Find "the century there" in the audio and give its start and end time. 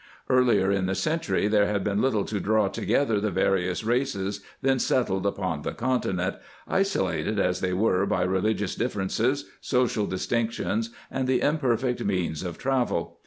0.87-1.67